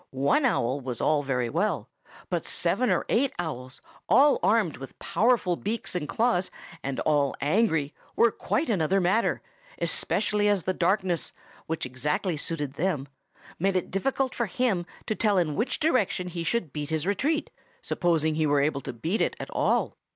[0.09, 1.87] One owl was all very well;
[2.31, 6.49] but seven or eight owls, all armed with powerful beaks and claws,
[6.81, 9.43] and all angry, were quite another matter,
[9.77, 11.33] especially as the darkness,
[11.67, 13.09] which exactly suited them,
[13.59, 17.51] made it difficult for him to tell in which direction he should beat his retreat,
[17.79, 19.95] supposing he were able to beat it at all.